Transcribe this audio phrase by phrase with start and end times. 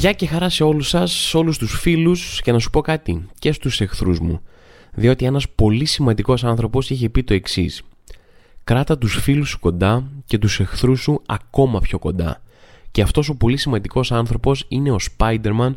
[0.00, 3.26] Γεια και χαρά σε όλους σας, σε όλους τους φίλους και να σου πω κάτι
[3.38, 4.40] και στους εχθρούς μου.
[4.94, 7.82] Διότι ένας πολύ σημαντικός άνθρωπος είχε πει το εξής.
[8.64, 12.42] Κράτα τους φίλους σου κοντά και τους εχθρούς σου ακόμα πιο κοντά.
[12.90, 15.74] Και αυτός ο πολύ σημαντικός άνθρωπος είναι ο Spider-Man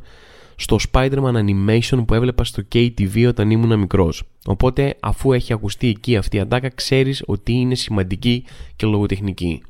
[0.55, 4.23] στο Spider-Man Animation που έβλεπα στο KTV όταν ήμουν μικρός.
[4.45, 8.43] Οπότε αφού έχει ακουστεί εκεί αυτή η αντάκα ξέρεις ότι είναι σημαντική
[8.75, 9.61] και λογοτεχνική.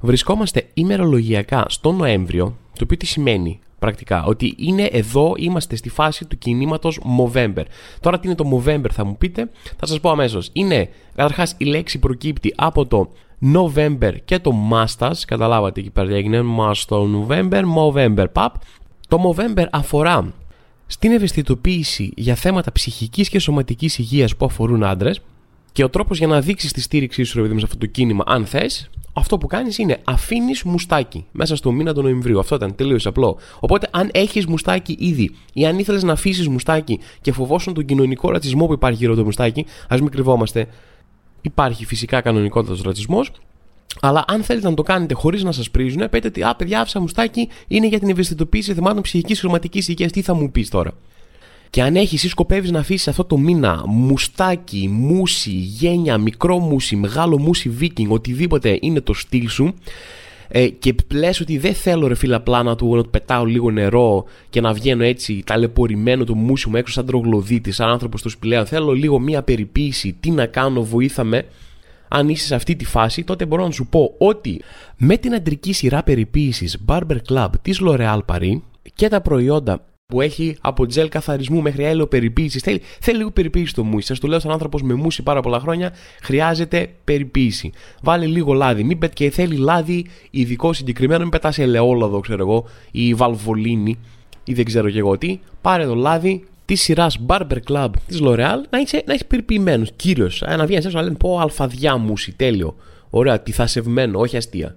[0.00, 4.24] Βρισκόμαστε ημερολογιακά στο Νοέμβριο, το οποίο τι σημαίνει; Πρακτικά.
[4.24, 7.62] Ότι είναι εδώ, είμαστε στη φάση του κινήματος Movember.
[8.00, 10.50] Τώρα τι είναι το Movember, θα μου πείτε, θα σας πω αμέσως.
[10.52, 13.10] Είναι, καταρχάς, η λέξη προκύπτει από το
[13.54, 15.12] November και το Mastas.
[15.26, 16.42] Καταλάβατε εκεί πέρα έγινε.
[16.58, 18.48] Masto November, Movember, pap.
[19.08, 20.32] Το Movember αφορά
[20.86, 25.20] στην ευαισθητοποίηση για θέματα ψυχικής και σωματικής υγείας που αφορούν άντρες.
[25.72, 28.46] Και ο τρόπος για να δείξεις τη στήριξή σου, ρε σε αυτό το κίνημα, αν
[28.46, 32.38] θες, αυτό που κάνεις είναι αφήνεις μουστάκι μέσα στο μήνα του Νοεμβρίου.
[32.38, 33.38] Αυτό ήταν τελείως απλό.
[33.60, 38.30] Οπότε, αν έχεις μουστάκι ήδη ή αν ήθελες να αφήσεις μουστάκι και φοβόσουν τον κοινωνικό
[38.30, 40.66] ρατσισμό που υπάρχει γύρω από το μουστάκι, ας μην κρυβόμαστε.
[41.40, 43.30] Υπάρχει φυσικά κανονικότατος ρατσισμός.
[44.00, 47.00] Αλλά αν θέλετε να το κάνετε χωρίς να σας πρίζουν, πείτε ότι Α, παιδιά, άφησα
[47.00, 50.10] μουστάκι είναι για την ευαισθητοποίηση θεμάτων ψυχικής χρηματική υγεία.
[50.10, 50.92] Τι θα μου πεις τώρα;
[51.76, 56.96] Και αν έχεις ή σκοπεύεις να αφήσεις αυτό το μήνα μουστάκι, μουσι, γένια, μικρό μουσι,
[56.96, 59.74] μεγάλο μουσι, βίκινγκ, οτιδήποτε είναι το στυλ σου,
[60.48, 63.70] ε, και λε ότι δεν θέλω ρε φίλα απλά να του, να του πετάω λίγο
[63.70, 68.28] νερό και να βγαίνω έτσι ταλαιπωρημένο το μουσι μου έξω σαν τρογλωδίτης, σαν άνθρωπος στο
[68.28, 68.64] σπηλαίο.
[68.64, 71.44] Θέλω λίγο μία περιποίηση, τι να κάνω, βοήθαμε.
[72.08, 74.62] Αν είσαι σε αυτή τη φάση, τότε μπορώ να σου πω ότι
[74.96, 78.60] με την αντρική σειρά περιποίησης Barber Club της L'Oreal Paris
[78.94, 82.62] και τα προϊόντα που έχει από τζελ καθαρισμού μέχρι έλαιο περιποίησης.
[82.62, 84.06] Θέλει, θέλει λίγο περιποίηση το μουσι.
[84.06, 87.72] Σας το λέω σαν άνθρωπος με μουσι πάρα πολλά χρόνια, χρειάζεται περιποίηση.
[88.02, 88.84] Βάλε λίγο λάδι.
[88.84, 93.98] Μην πετ και θέλει λάδι ειδικό συγκεκριμένο, μην πετάς ελαιόλαδο, ξέρω εγώ, ή βαλβολίνη
[94.44, 95.40] ή δεν ξέρω και εγώ τι.
[95.60, 99.90] Πάρε το λάδι της σειράς Barber Club της L'Oreal να είσαι, να έχει περιποιημένος.
[99.96, 100.42] Κύριος.
[100.56, 102.76] Να βγαίνει έξω να λένε πω αλφαδιά μουσι, τέλειο.
[103.10, 104.76] Ωραία, τυθασευμένο, όχι αστεία.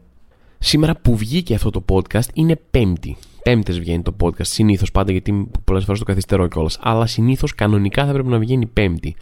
[0.59, 3.17] Σήμερα που βγήκε αυτό το podcast είναι Πέμπτη.
[3.43, 4.45] Πέμπτες βγαίνει το podcast.
[4.45, 6.79] Συνήθως πάντα γιατί πολλές φορές το καθυστερώ κιόλας.
[6.81, 9.15] Αλλά συνήθως κανονικά θα πρέπει να βγαίνει Πέμπτη.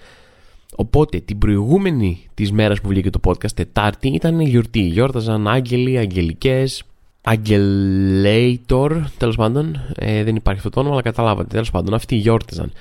[0.76, 4.80] Οπότε την προηγούμενη της μέρας που βγήκε το podcast, Τετάρτη, ήταν γιορτή.
[4.80, 6.84] Γιόρταζαν άγγελοι, αγγελικές,
[7.30, 9.82] Αγγελέιτορ, τέλος πάντων.
[9.96, 11.48] Ε, δεν υπάρχει αυτό το όνομα, αλλά καταλάβατε.
[11.48, 12.72] Τέλος πάντων, αυτοί γιόρταζαν.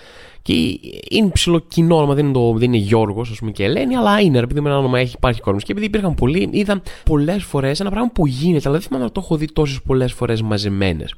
[0.42, 0.52] Και
[1.10, 4.20] είναι ψηλό κοινό όνομα, δεν είναι, το, δεν είναι Γιώργος, ας πούμε, και Ελένη, αλλά
[4.20, 5.62] είναι, επειδή με ένα όνομα έχει υπάρχει κόσμος.
[5.62, 9.12] Και επειδή υπήρχαν πολλοί, είδα πολλές φορές ένα πράγμα που γίνεται, αλλά δεν θυμάμαι να
[9.12, 11.14] το έχω δει τόσες πολλές φορές μαζεμένες.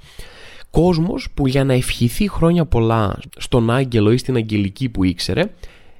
[0.71, 5.51] Κόσμος που για να ευχηθεί χρόνια πολλά στον Άγγελο ή στην Αγγελική που ήξερε,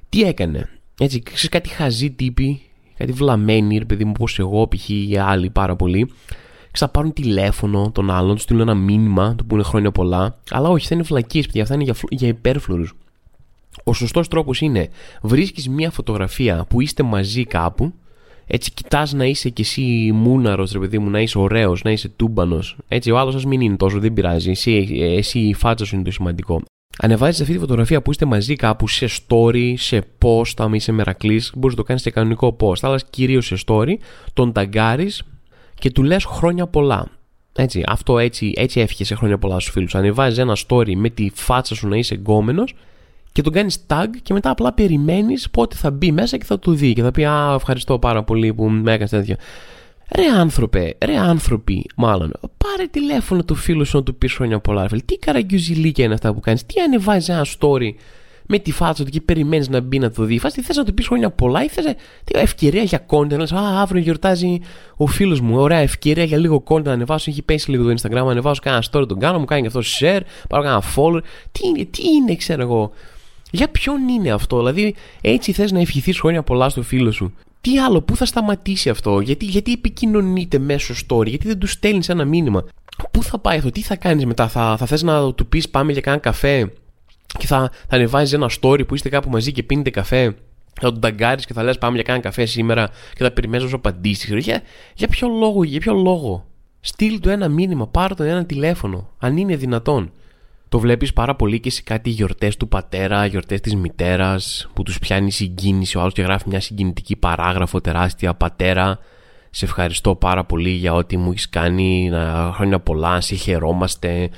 [0.09, 0.69] τι έκανε.
[0.99, 2.61] Έτσι, ξέρεις κάτι χαζή τύπη,
[2.97, 4.89] κάτι βλαμμένη, ρε παιδί μου, όπως εγώ, π.χ.
[4.89, 6.09] ή άλλοι πάρα πολλοί,
[6.71, 10.39] θα πάρουν τηλέφωνο τον άλλον, τους στείλουν ένα μήνυμα, του πούνε χρόνια πολλά.
[10.49, 12.93] Αλλά όχι, θα είναι φλακίε, παιδιά, αυτά είναι για, για υπέρφλουρους.
[13.83, 14.89] Ο σωστός τρόπος είναι
[15.21, 17.93] βρίσκεις μια φωτογραφία που είστε μαζί κάπου
[18.51, 22.09] έτσι κοιτάς να είσαι κι εσύ μούναρος ρε παιδί μου, να είσαι ωραίος, να είσαι
[22.09, 25.95] τούμπανος Έτσι ο άλλος σας μην είναι τόσο, δεν πειράζει, εσύ, εσύ η φάτσα σου
[25.95, 26.61] είναι το σημαντικό
[26.97, 31.51] Ανεβάζεις αυτή τη φωτογραφία που είστε μαζί κάπου σε story, σε post, άμα είσαι μερακλής,
[31.55, 33.93] μπορείς να το κάνεις σε κανονικό post, αλλά κυρίως σε story,
[34.33, 35.23] τον ταγκάρεις
[35.79, 37.07] και του λες χρόνια πολλά.
[37.53, 39.95] Έτσι, αυτό έτσι, έτσι εύχεσαι χρόνια πολλά στους φίλους.
[39.95, 42.75] Ανεβάζεις ένα story με τη φάτσα σου να είσαι γκόμενος
[43.31, 46.73] και τον κάνεις tag και μετά απλά περιμένεις πότε θα μπει μέσα και θα του
[46.73, 49.37] δει και θα πει Α, ευχαριστώ πάρα πολύ που με έκανες τέτοια.
[50.15, 54.87] Ρε άνθρωπε, ρε άνθρωποι, μάλλον, πάρε τηλέφωνο του φίλου σου να του πεις χρόνια πολλά.
[54.87, 57.91] Ρε, τι καραγκιουζιλίκια είναι αυτά που κάνεις, τι ανεβάζεις ένα story
[58.51, 60.39] με τη φάτσα του και περιμένεις να μπει να το δει.
[60.39, 61.85] Φάση θες να του πεις χρόνια πολλά ή θες
[62.23, 63.49] τι ευκαιρία για content.
[63.49, 64.59] Να Α, αύριο γιορτάζει
[64.95, 65.59] ο φίλος μου.
[65.59, 67.31] Ωραία ευκαιρία για λίγο content να ανεβάσω.
[67.31, 69.79] Έχει πέσει λίγο το Instagram, να ανεβάσω κανένα story τον κάνω, μου κάνει και αυτό
[69.79, 71.21] share, πάρω κανένα follow.
[71.51, 72.91] Τι είναι, τι είναι, ξέρω εγώ.
[73.51, 77.33] Για ποιον είναι αυτό, δηλαδή έτσι θες να ευχηθείς χρόνια πολλά στο φίλο σου.
[77.61, 82.09] Τι άλλο, πού θα σταματήσει αυτό, γιατί, γιατί επικοινωνείτε μέσω story, γιατί δεν του στέλνεις
[82.09, 82.63] ένα μήνυμα.
[83.11, 85.91] Πού θα πάει αυτό, τι θα κάνεις μετά, θα, θα θες να του πεις πάμε
[85.91, 86.71] για κανένα καφέ
[87.37, 90.35] και θα, θα ανεβάζεις ένα story που είστε κάπου μαζί και πίνετε καφέ.
[90.81, 93.69] Θα τον ταγκάρεις και θα λες πάμε για κανένα καφέ σήμερα και θα περιμένεις να
[93.69, 94.39] σου απαντήσει.
[94.39, 94.61] Για,
[94.93, 96.45] για ποιο λόγο, για ποιο λόγο;
[96.79, 100.11] Στείλ του ένα μήνυμα, πάρ το ένα τηλέφωνο, αν είναι δυνατόν.
[100.69, 104.99] Το βλέπεις πάρα πολύ και σε κάτι γιορτές του πατέρα, γιορτές της μητέρας που τους
[104.99, 108.99] πιάνει συγκίνηση ο άλλος και γράφει μια συγκινητική παράγραφο τεράστια πατέρα
[109.49, 114.29] σε ευχαριστώ πάρα πολύ για ό,τι μου έχεις κάνει να χρόνια πολλά, σε χαιρόμαστε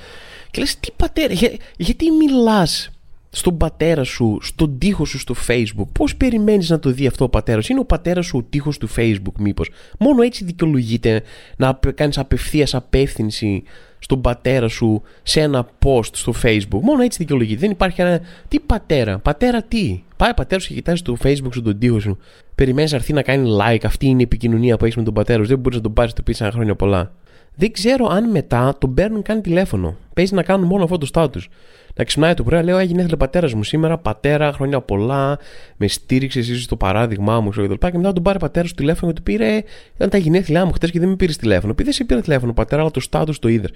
[0.51, 1.33] και λες τι πατέρα,
[1.77, 2.89] γιατί μιλάς
[3.29, 7.29] στον πατέρα σου, στον τοίχο σου στο facebook; Πώς περιμένεις να το δει αυτό ο
[7.29, 9.69] πατέρας; Είναι ο πατέρας σου ο τοίχος του facebook μήπως;
[9.99, 11.23] Μόνο έτσι δικαιολογείται
[11.57, 13.63] να κάνεις απευθείας απεύθυνση
[13.99, 16.79] στον πατέρα σου σε ένα post στο facebook.
[16.81, 17.55] Μόνο έτσι δικαιολογεί.
[17.55, 18.21] Δεν υπάρχει ένα.
[18.47, 22.17] Τι πατέρα, πατέρα τι; Πάει πατέρας σου και κοιτάζει στο facebook σου τον τοίχο σου.
[22.55, 23.83] Περιμένεις να έρθει να κάνει like.
[23.83, 25.47] Αυτή είναι η επικοινωνία που έχεις με τον πατέρα σου.
[25.47, 27.11] Δεν μπορείς να τον πάρεις το πεις ένα χρόνια πολλά.
[27.55, 29.95] Δεν ξέρω αν μετά τον παίρνουν καν τηλέφωνο.
[30.13, 31.49] Παίζει να κάνουν μόνο αυτό το στάτους.
[31.95, 35.39] Να ξυπνάει το πρωί, λέω: Έγινε έθελε πατέρα μου σήμερα, πατέρα, χρόνια πολλά,
[35.77, 39.17] με στήριξε εσύ στο παράδειγμά μου, ξέρω και μετά τον πάρει πατέρας του τηλέφωνο και
[39.17, 39.63] του πήρε.
[39.95, 41.71] Ήταν τα γενέθλιά μου χτε και δεν με πήρες τηλέφωνο.
[41.71, 43.67] Επειδή δεν σε πήρε τηλέφωνο, πατέρα, αλλά το στάτους το είδε.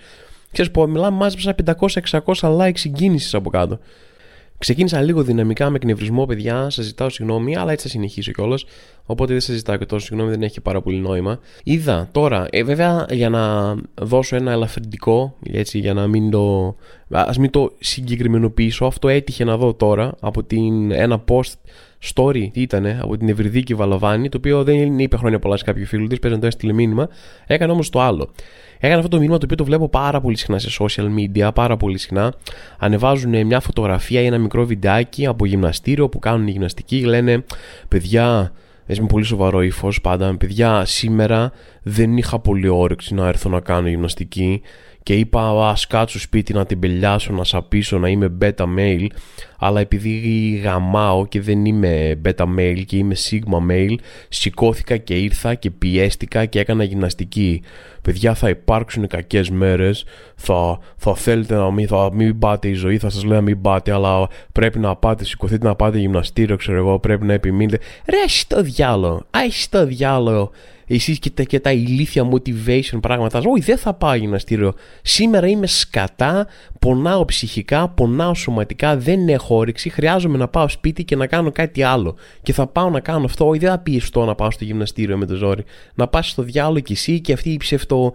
[0.51, 3.79] Ξέρεις πω, μιλάμε, μάζεψα 500-600 likes συγκίνησης από κάτω.
[4.57, 6.69] Ξεκίνησα λίγο δυναμικά με εκνευρισμό, παιδιά.
[6.69, 8.65] Σας ζητάω συγγνώμη, αλλά έτσι θα συνεχίσω κιόλας.
[9.05, 11.39] Οπότε δεν σας ζητάω και τόσο συγγνώμη, δεν έχει πάρα πολύ νόημα.
[11.63, 16.75] Είδα τώρα, ε, βέβαια για να δώσω ένα ελαφρυντικό, έτσι, για να μην το.
[17.09, 21.53] Α μην το συγκεκριμενοποιήσω, αυτό έτυχε να δω τώρα από την, ένα post
[22.13, 25.85] story, τι ήταν, από την Ευρυδίκη Βαλαβάνη, το οποίο δεν είπε χρόνια πολλά σε κάποιο
[25.85, 27.07] φίλο της, παίζει να το έστειλε μήνυμα.
[27.47, 28.29] Έκανε όμως το άλλο.
[28.77, 31.77] Έκανε αυτό το μήνυμα το οποίο το βλέπω πάρα πολύ συχνά σε social media, πάρα
[31.77, 32.33] πολύ συχνά.
[32.79, 37.05] Ανεβάζουν μια φωτογραφία ή ένα μικρό βιντεάκι από γυμναστήριο που κάνουν γυμναστική.
[37.05, 37.43] Λένε,
[37.87, 38.51] παιδιά,
[38.85, 41.51] έτσι με πολύ σοβαρό ύφος πάντα, παιδιά, σήμερα
[41.83, 44.61] δεν είχα πολύ όρεξη να έρθω να κάνω γυμναστική
[45.05, 49.07] και είπα α κάτσω σπίτι να την πελιάσω, να σαπίσω, να είμαι beta male
[49.57, 50.09] αλλά επειδή
[50.63, 53.95] γαμάω και δεν είμαι beta male και είμαι sigma male
[54.29, 57.61] σηκώθηκα και ήρθα και πιέστηκα και έκανα γυμναστική.
[58.01, 60.05] Παιδιά θα υπάρξουν κακές μέρες.
[60.35, 63.61] Θα, θα θέλετε να μην, θα μην πάτε η ζωή θα σας λέω να μην
[63.61, 67.79] πάτε αλλά πρέπει να πάτε σηκωθείτε να πάτε γυμναστήριο ξέρω εγώ πρέπει να επιμείνετε.
[68.05, 70.51] Ρε στο διάλογο, άι στο διάλογο
[70.87, 73.41] εσεί και, τα, και τα ηλίθια motivation πράγματα.
[73.45, 74.73] Όχι, δεν θα πάω γυμναστήριο.
[75.01, 76.47] Σήμερα είμαι σκατά,
[76.79, 79.89] πονάω ψυχικά, πονάω σωματικά, δεν έχω όρεξη.
[79.89, 82.15] Χρειάζομαι να πάω σπίτι και να κάνω κάτι άλλο.
[82.41, 83.47] Και θα πάω να κάνω αυτό.
[83.47, 85.63] Όχι, δεν θα πιεστώ να πάω στο γυμναστήριο με το ζόρι.
[85.95, 88.13] Να πας στο διάλογο κι εσύ και αυτή η ψευτο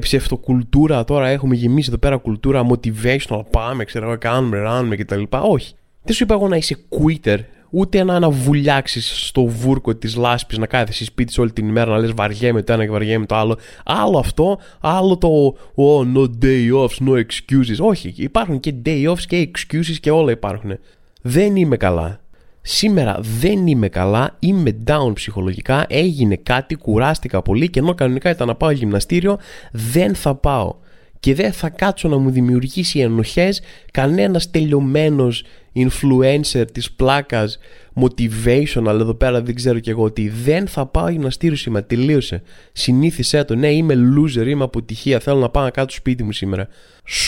[0.00, 6.14] ψευτοκουλτούρα τώρα έχουμε γεμίσει εδώ πέρα κουλτούρα motivational πάμε ξέρω κάνουμε ράνουμε κτλ όχι δεν
[6.14, 7.38] σου είπα εγώ να είσαι quitter
[7.70, 11.98] ούτε να, να βουλιάξει στο βούρκο της λάσπης, να κάθεσαι σπίτι όλη την ημέρα να
[11.98, 13.58] λες βαριέμαι το ένα και βαριέμαι το άλλο.
[13.84, 17.78] Άλλο αυτό, άλλο το oh, no day offs, no excuses.
[17.78, 20.78] Όχι, υπάρχουν και day offs και excuses και όλα υπάρχουν.
[21.22, 22.20] Δεν είμαι καλά.
[22.60, 28.46] Σήμερα δεν είμαι καλά, είμαι down ψυχολογικά, έγινε κάτι, κουράστηκα πολύ και ενώ κανονικά ήταν
[28.46, 29.38] να πάω γυμναστήριο,
[29.72, 30.74] δεν θα πάω
[31.20, 33.60] και δεν θα κάτσω να μου δημιουργήσει ενοχές
[33.92, 35.44] κανένας τελειωμένος
[35.74, 37.58] influencer της πλάκας
[38.00, 42.42] motivational εδώ πέρα δεν ξέρω και εγώ ότι δεν θα πάω γυμναστήριο σήμερα τελείωσε.
[42.72, 46.68] Συνήθισέ το ναι είμαι loser είμαι αποτυχία θέλω να πάω να κάτσω σπίτι μου σήμερα.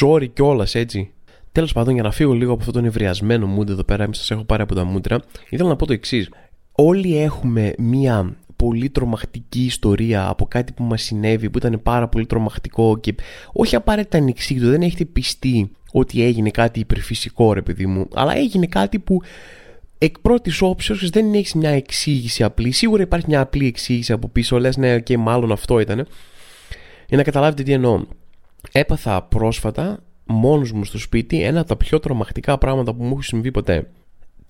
[0.00, 1.12] Sorry κιόλας έτσι.
[1.52, 4.44] Τέλος πάντων, για να φύγω λίγο από αυτόν τον ευριασμένο mood εδώ πέρα, σας έχω
[4.44, 6.28] πάρει από τα μούτρα, ήθελα να πω το εξής.
[6.72, 12.26] Όλοι έχουμε μία πολύ τρομακτική ιστορία από κάτι που μας συνέβη που ήταν πάρα πολύ
[12.26, 13.14] τρομακτικό και
[13.52, 18.66] όχι απαραίτητα ανεξήγητο, δεν έχετε πιστεί ότι έγινε κάτι υπερφυσικό ρε παιδί μου, αλλά έγινε
[18.66, 19.22] κάτι που
[19.98, 22.70] εκ πρώτης όψεως δεν έχει μια εξήγηση απλή.
[22.70, 26.06] Σίγουρα υπάρχει μια απλή εξήγηση από πίσω, λες ναι, και μάλλον αυτό ήταν.
[27.08, 28.04] Για να καταλάβετε τι εννοώ.
[28.72, 33.22] Έπαθα πρόσφατα μόνος μου στο σπίτι ένα από τα πιο τρομακτικά πράγματα που μου έχουν
[33.22, 33.90] συμβεί ποτέ.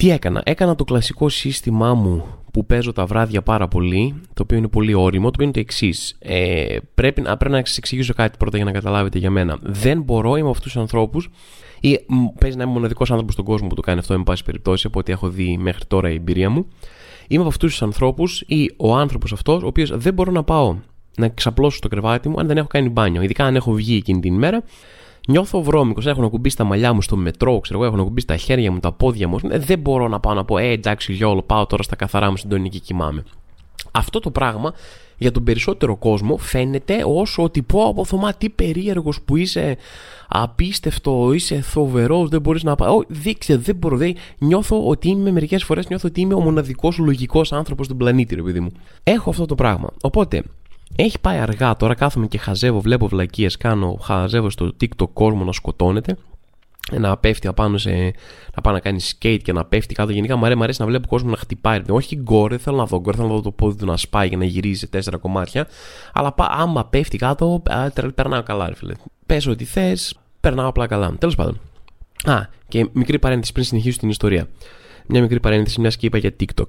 [0.01, 4.57] Τι έκανα, έκανα το κλασικό σύστημά μου που παίζω τα βράδια πάρα πολύ, το οποίο
[4.57, 6.17] είναι πολύ όριμο, το οποίο είναι το εξής.
[6.19, 9.59] Ε, πρέπει, πρέπει να σας εξηγήσω κάτι πρώτα για να καταλάβετε για μένα.
[9.63, 11.29] Δεν μπορώ, είμαι από αυτούς τους ανθρώπους,
[11.81, 11.99] ή
[12.41, 14.99] παίζει να είμαι μοναδικός άνθρωπος στον κόσμο που το κάνει αυτό, εν πάση περιπτώσει, από
[14.99, 16.67] ό,τι έχω δει μέχρι τώρα η εμπειρία μου.
[17.29, 20.77] Είμαι από αυτούς τους ανθρώπους ή ο άνθρωπος αυτός, ο οποίος δεν μπορώ να πάω
[21.17, 23.23] να ξαπλώσω στο κρεβάτι μου αν δεν έχω κάνει μπάνιο.
[23.23, 24.63] Ειδικά αν έχω βγει εκείνη την ημέρα
[25.31, 26.07] Νιώθω βρώμικος.
[26.07, 28.73] Έχω να κουμπίσει τα μαλλιά μου στο μετρό, ξέρω εγώ, έχω να κουμπίσει τα χέρια
[28.73, 29.39] μου, τα πόδια μου.
[29.49, 32.37] Ε, δεν μπορώ να πάω να πω, Ε, εντάξει, λιόλο, πάω τώρα στα καθαρά μου
[32.37, 33.25] συντονή και κοιμάμαι.
[33.91, 34.73] Αυτό το πράγμα
[35.19, 39.77] για τον περισσότερο κόσμο φαίνεται όσο ότι πω από Θωμά τι περίεργος που είσαι
[40.29, 43.01] απίστευτο, είσαι θοβερός, δεν μπορείς να πάω.
[43.09, 43.97] Δείξε, δεν μπορώ.
[43.97, 44.15] Δεν...
[44.39, 48.43] Νιώθω ότι είμαι μερικές φορές νιώθω ότι είμαι ο μοναδικός λογικός άνθρωπος στον πλανήτη, ρε
[48.43, 48.71] παιδί μου.
[49.03, 49.89] Έχω αυτό το πράγμα.
[50.01, 50.43] Οπότε,
[50.97, 55.53] έχει πάει αργά τώρα, κάθομαι και χαζεύω, βλέπω βλακίες, κάνω, χαζεύω στο TikTok κόσμο να
[55.53, 56.17] σκοτώνεται.
[56.93, 57.91] Να πέφτει απάνω σε.
[58.55, 60.13] να πάει να κάνει skate και να πέφτει κάτω.
[60.13, 61.81] Γενικά μου αρέσει να βλέπω κόσμο να χτυπάει.
[61.89, 64.29] Όχι γκόρ, δεν θέλω να δω γκόρ, θέλω να δω το πόδι του να σπάει
[64.29, 65.67] και να γυρίζει σε τέσσερα κομμάτια.
[66.13, 67.63] Αλλά άμα πέφτει κάτω,
[68.15, 68.95] περνάω καλά, ρε φίλε.
[69.27, 71.15] Πες ό,τι θες, περνάω απλά καλά.
[71.19, 71.61] Τέλος πάντων.
[72.25, 74.49] Α, και μικρή παρένθεση πριν συνεχίσω την ιστορία.
[75.07, 76.67] Μια μικρή παρένθεση, μιας και είπα για TikTok.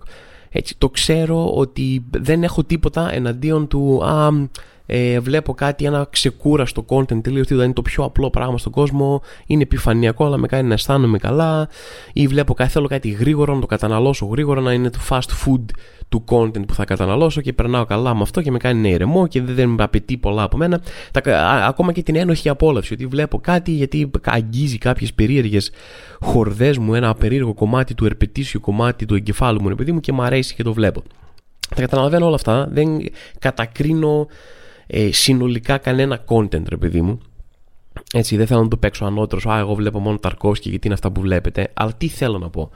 [0.54, 4.30] Έτσι, το ξέρω ότι δεν έχω τίποτα εναντίον του «Α,
[4.94, 9.22] ε, βλέπω κάτι, ένα ξεκούραστο content τελείω δηλαδή είναι το πιο απλό πράγμα στον κόσμο,
[9.46, 11.70] είναι επιφανειακό, αλλά με κάνει να αισθάνομαι καλά,
[12.14, 15.66] ή βλέπω κάτι, θέλω κάτι γρήγορο, να το καταναλώσω γρήγορα, να είναι το fast food
[16.10, 19.28] του content που θα καταναλώσω και περνάω καλά με αυτό και με κάνει να ηρεμό
[19.28, 20.82] και δεν με απαιτεί πολλά από μένα.
[21.12, 21.22] Τα,
[21.68, 25.72] ακόμα και την ένοχη απόλαυση, ότι βλέπω κάτι γιατί αγγίζει κάποιες περίεργες
[26.20, 30.22] χορδές μου, ένα περίεργο κομμάτι του ερπετήσιου κομμάτι του εγκεφάλου μου, επειδή μου και μου
[30.22, 31.04] αρέσει και το βλέπω.
[31.76, 32.88] Τα καταλαβαίνω όλα αυτά, δεν
[33.40, 34.28] κατακρίνω
[34.94, 37.20] ε, συνολικά κανένα content, ρε παιδί μου.
[38.14, 39.46] Έτσι, δεν θέλω να το παίξω ανώτερος.
[39.46, 41.70] Α, εγώ βλέπω μόνο Ταρκόσκι γιατί είναι αυτά που βλέπετε.
[41.74, 42.70] Αλλά τι θέλω να πω.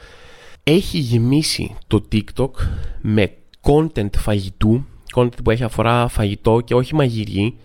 [0.63, 2.51] Έχει γεμίσει το TikTok
[3.01, 3.31] με
[3.61, 7.57] content φαγητού, content που έχει αφορά φαγητό και όχι μαγειρί,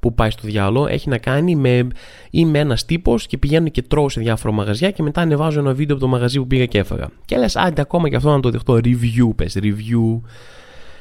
[0.00, 1.86] που πάει στο διάλογο έχει να κάνει με.
[2.30, 5.96] Είμαι ένας τύπος και πηγαίνω και τρώω σε διάφορα μαγαζιά και μετά ανεβάζω ένα βίντεο
[5.96, 7.08] από το μαγαζί που πήγα και έφαγα.
[7.24, 8.74] Και λες, άντε ακόμα και αυτό να το δεχτώ.
[8.74, 10.20] Review, πες, review.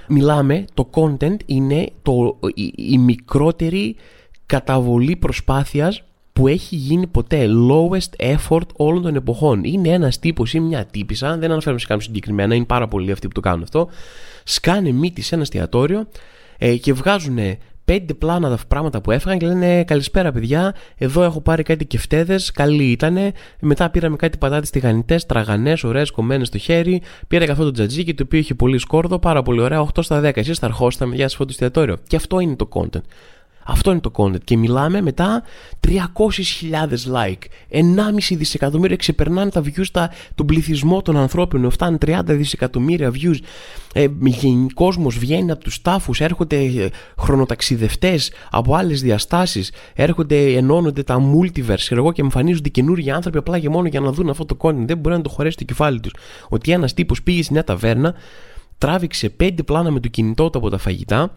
[0.07, 3.95] Μιλάμε, το content είναι το, η, η μικρότερη
[4.45, 6.03] καταβολή προσπάθειας
[6.33, 9.63] που έχει γίνει ποτέ lowest effort όλων των εποχών.
[9.63, 13.27] Είναι ένας τύπος ή μια τύπησα, δεν αναφέρομαι σε κάποιον συγκεκριμένα, είναι πάρα πολλοί αυτοί
[13.27, 13.89] που το κάνουν αυτό.
[14.43, 16.07] Σκάνε μύτη σε ένα εστιατόριο
[16.57, 17.37] ε, και βγάζουν
[17.91, 20.75] πέντε πλάνα τα πράγματα που έφαγαν και λένε Καλησπέρα, παιδιά.
[20.97, 22.51] Εδώ έχω πάρει κάτι κεφτέδες.
[22.51, 23.31] Καλή ήτανε.
[23.61, 27.01] Μετά πήραμε κάτι πατάτες τηγανιτές, τραγανές, ωραίες, κομμένες στο χέρι.
[27.27, 29.19] Πήρα και αυτό το τζατζίκι το οποίο είχε πολύ σκόρδο.
[29.19, 29.79] Πάρα πολύ ωραία.
[29.81, 30.37] 8 στα 10.
[30.37, 31.97] Εσείς θα αρχόσετε με διάσημο το εστιατόριο.
[32.07, 33.01] Και αυτό είναι το content.
[33.65, 34.43] Αυτό είναι το content.
[34.43, 35.43] Και μιλάμε μετά
[35.87, 35.91] 300.000
[37.13, 37.43] like.
[37.71, 41.71] 1,5 δισεκατομμύρια ξεπερνάνε τα views τα, τον πληθυσμό των ανθρώπων.
[41.71, 43.37] Φτάνουν 30 δισεκατομμύρια views.
[43.93, 44.07] Ε,
[44.73, 49.71] κόσμος βγαίνει από τους τάφους, έρχονται ε, χρονοταξιδευτές από άλλες διαστάσεις.
[49.93, 51.87] Έρχονται, ενώνονται τα multiverse.
[51.89, 54.85] Εγώ και εμφανίζονται καινούργιοι άνθρωποι απλά και μόνο για να δουν αυτό το content.
[54.85, 56.13] Δεν μπορεί να το χωρέσει το κεφάλι τους.
[56.49, 58.13] Ότι ένας τύπος πήγε σε μια ταβέρνα,
[58.77, 61.33] τράβηξε πέντε πλάνα με το κινητό του από τα φαγητά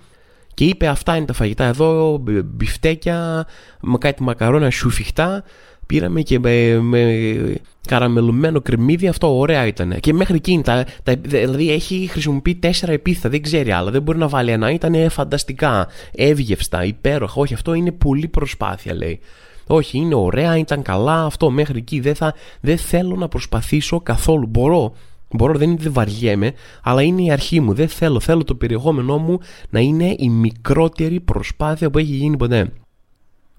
[0.55, 3.47] και είπε αυτά είναι τα φαγητά εδώ, μπιφτέκια,
[3.81, 5.45] με κάτι μακαρόνα σουφιχτά,
[5.87, 7.55] πήραμε και με, με
[7.89, 10.01] καραμελωμένο κρεμμύδι, αυτό ωραία ήταν.
[10.01, 14.19] Και μέχρι εκείνη, τα, τα, δηλαδή έχει χρησιμοποιεί τέσσερα επίθετα, δεν ξέρει άλλα, δεν μπορεί
[14.19, 19.21] να βάλει ένα, ήταν φανταστικά, εύγευστα, υπέροχα, όχι αυτό είναι πολύ προσπάθεια λέει.
[19.67, 24.47] Όχι, είναι ωραία, ήταν καλά, αυτό μέχρι εκεί δεν, θα, δεν θέλω να προσπαθήσω καθόλου,
[24.47, 24.95] μπορώ
[25.37, 27.75] Μπορώ, δεν είναι δεν βαριέμαι, αλλά είναι η αρχή μου.
[27.75, 28.21] Δεν θέλω.
[28.21, 29.39] Θέλω το περιεχόμενό μου
[29.71, 32.73] να είναι η μικρότερη προσπάθεια που έχει γίνει ποτέ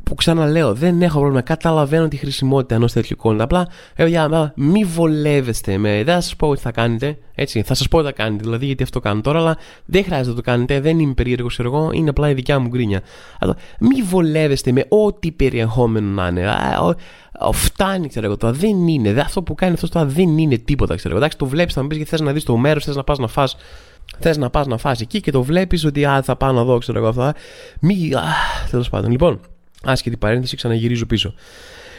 [0.06, 1.42] που ξαναλέω, δεν έχω πρόβλημα.
[1.42, 3.40] Καταλαβαίνω τη χρησιμότητα ενός τέτοιου content.
[3.40, 6.04] Απλά, παιδιά, μη βολεύεστε με.
[6.04, 7.18] Δεν θα σας πω τι θα κάνετε.
[7.36, 10.30] Έτσι, θα σας πω τι θα κάνετε, δηλαδή γιατί αυτό κάνω τώρα, αλλά δεν χρειάζεται
[10.30, 10.80] να το κάνετε.
[10.80, 13.02] Δεν είμαι περίεργος εγώ, είναι απλά η δικιά μου γκρίνια.
[13.40, 16.56] Αλλά μη βολεύεστε με ό,τι περιεχόμενο να είναι.
[17.52, 19.14] φτάνει, ξέρω εγώ, τώρα δεν είναι.
[19.14, 21.18] Δε, αυτό που κάνει αυτός τώρα δεν είναι τίποτα, ξέρω εγώ.
[21.18, 23.18] Εντάξει, το βλέπεις, θα μου πεις γιατί θες να δεις το μέρος, θες να πας
[23.18, 23.56] να φας
[24.20, 26.78] Θες να πας να φας εκεί και το βλέπεις ότι α, θα πάω να δω,
[26.78, 27.34] ξέρω εγώ αυτά.
[27.82, 28.12] Μη.
[28.70, 29.12] Τέλος πάντων.
[29.12, 29.40] Λοιπόν,
[29.86, 31.34] Άσχετη παρένθεση, ξαναγυρίζω πίσω.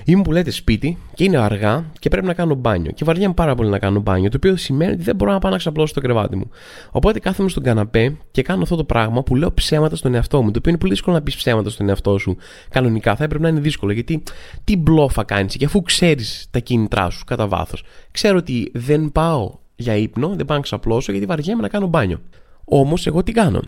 [0.05, 2.91] Είμαι που λέτε σπίτι και είναι αργά και πρέπει να κάνω μπάνιο.
[2.91, 5.51] Και βαριέμαι πάρα πολύ να κάνω μπάνιο, το οποίο σημαίνει ότι δεν μπορώ να πάω
[5.51, 6.51] να ξαπλώσω το κρεβάτι μου.
[6.91, 10.51] Οπότε κάθομαι στον καναπέ και κάνω αυτό το πράγμα που λέω ψέματα στον εαυτό μου.
[10.51, 12.37] Το οποίο είναι πολύ δύσκολο να πεις ψέματα στον εαυτό σου.
[12.69, 14.23] Κανονικά θα έπρεπε να είναι δύσκολο γιατί
[14.65, 17.85] τι μπλόφα κάνεις και αφού ξέρεις τα κίνητρά σου κατά βάθος.
[18.11, 22.21] Ξέρω ότι δεν πάω για ύπνο, δεν πάω να ξαπλώσω γιατί βαριέμαι να κάνω μπάνιο.
[22.65, 23.61] Όμως εγώ τι κάνω;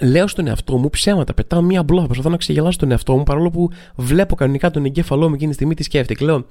[0.00, 1.34] Λέω στον εαυτό μου ψέματα.
[1.34, 2.06] Πετάω μία μπλόχα.
[2.06, 5.54] Προσπαθώ να ξεγελάσω τον εαυτό μου παρόλο που βλέπω κανονικά τον εγκέφαλό μου εκείνη τη
[5.54, 6.14] στιγμή τι σκέφτεται.
[6.14, 6.46] Και λέω,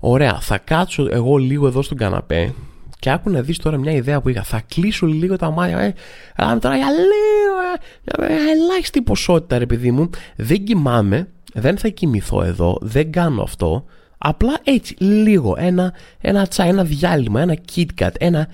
[0.00, 2.54] Ωραία, θα κάτσω εγώ λίγο εδώ στον καναπέ
[2.98, 4.42] και άκου να δεις τώρα μια ιδέα που είχα.
[4.42, 5.78] Θα κλείσω λίγο τα μάτια.
[5.78, 5.94] Ε,
[6.36, 7.56] τώρα για λίγο.
[8.04, 10.10] Ε, ελάχιστη ποσότητα, ρε παιδί μου.
[10.36, 11.28] Δεν κοιμάμαι.
[11.52, 12.78] Δεν θα κοιμηθώ εδώ.
[12.80, 13.84] Δεν κάνω αυτό.
[14.18, 15.54] Απλά έτσι, λίγο.
[15.58, 18.48] Ένα, ένα τσάι, ένα διάλειμμα, ένα KitKat, ένα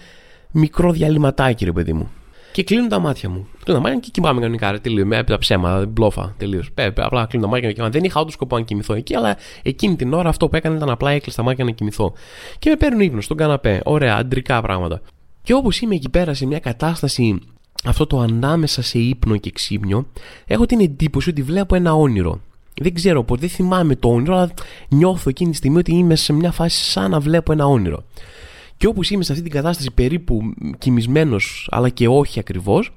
[0.51, 2.11] μικρό διαλυματάκι, ρε παιδί μου.
[2.53, 3.49] Και κλείνω τα μάτια μου.
[3.71, 4.71] Κλείνω τα μάτια και κοιμάμαι κανονικά.
[4.71, 5.07] Ρε, τελείως.
[5.07, 6.35] Με τα ψέμα, μπλόφα.
[6.39, 6.71] Τελείως.
[6.97, 7.93] Απλά κλείνω τα μάτια και κοιμάμαι.
[7.93, 10.91] Δεν είχα όντω σκοπό να κοιμηθώ εκεί, αλλά εκείνη την ώρα αυτό που έκανε ήταν
[10.91, 12.13] απλά έκλεισα τα μάτια να κοιμηθώ.
[12.59, 13.81] Και με παίρνουν ύπνος στον καναπέ.
[13.85, 15.01] Ωραία, αντρικά πράγματα.
[15.43, 17.39] Και όπως είμαι εκεί πέρα σε μια κατάσταση
[17.85, 20.07] αυτό το ανάμεσα σε ύπνο και ξύπνιο,
[20.47, 22.41] έχω την εντύπωση ότι βλέπω ένα όνειρο.
[22.81, 24.51] Δεν ξέρω πώς, δεν θυμάμαι το όνειρο, αλλά
[24.89, 28.05] νιώθω εκείνη τη στιγμή ότι είμαι σε μια φάση σαν να βλέπω ένα όνειρο.
[28.77, 30.41] Και όπου είμαι σε αυτή την κατάσταση περίπου
[30.79, 32.93] κοιμισμένος, αλλά και όχι ακριβώς,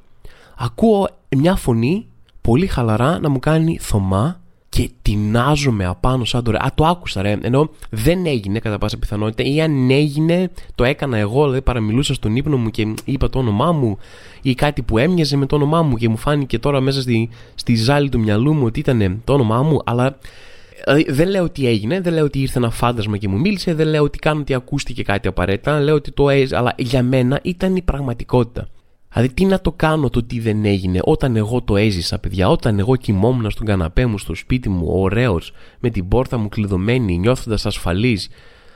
[0.58, 1.08] ακούω
[1.38, 2.08] μια φωνή
[2.42, 6.58] πολύ χαλαρά να μου κάνει θωμά και τεινάζομαι απάνω σαν το ρε.
[6.58, 7.38] Α, το άκουσα ρε.
[7.42, 11.44] Ενώ δεν έγινε κατά πάσα πιθανότητα, ή αν έγινε, το έκανα εγώ.
[11.44, 13.98] Δηλαδή παραμιλούσα στον ύπνο μου και είπα το όνομά μου,
[14.42, 17.76] ή κάτι που έμοιαζε με το όνομά μου και μου φάνηκε τώρα μέσα στη, στη
[17.76, 20.18] ζάλη του μυαλού μου ότι ήταν το όνομά μου, αλλά
[20.84, 23.88] Δηλαδή, δεν λέω ότι έγινε, δεν λέω ότι ήρθε ένα φάντασμα και μου μίλησε, δεν
[23.88, 27.76] λέω ότι κάνω ότι ακούστηκε κάτι απαραίτητα, λέω ότι το έζησα, αλλά για μένα ήταν
[27.76, 28.68] η πραγματικότητα.
[29.14, 32.50] Δηλαδή, τι να το κάνω το τι δεν έγινε όταν εγώ το έζησα, παιδιά.
[32.50, 37.18] Όταν εγώ κοιμόμουν στον καναπέ μου, στο σπίτι μου, ωραίος, με την πόρτα μου κλειδωμένη,
[37.18, 38.30] νιώθοντας ασφαλής,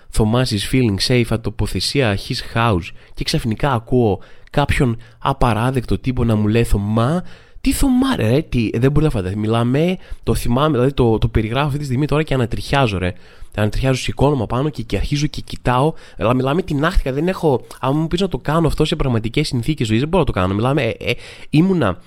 [0.09, 4.19] Θωμάσης feeling safe, τοποθεσία his house και ξαφνικά ακούω
[4.51, 7.23] κάποιον απαράδεκτο τύπο να μου λέει Θωμά,
[7.67, 9.39] τι Θωμά ρε, τι, δεν μπορεί να φανταστείς.
[9.39, 13.13] Μιλάμε, το θυμάμαι, δηλαδή το, το περιγράφω αυτή τη στιγμή τώρα και ανατριχιάζω ρε.
[13.55, 15.93] Ανατριχιάζω, σηκώνομαι πάνω και, και αρχίζω και κοιτάω.
[16.17, 17.65] Αλλά μιλάμε την άχθηκα, δεν έχω.
[17.79, 20.39] Αν μου πεις να το κάνω αυτό σε πραγματικές συνθήκες ζωής, δεν μπορώ να το
[20.39, 20.53] κάνω.
[20.53, 21.13] Μιλάμε, ε, ε,
[21.49, 21.99] ήμουνα